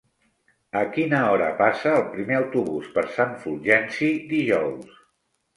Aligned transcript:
A 0.79 0.81
quina 0.95 1.19
hora 1.33 1.49
passa 1.59 1.93
el 1.97 2.01
primer 2.15 2.37
autobús 2.39 2.89
per 2.97 3.05
Sant 3.19 3.39
Fulgenci 3.45 4.11
dijous? 4.33 5.01